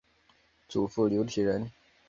[0.67, 1.69] 祖父刘体仁。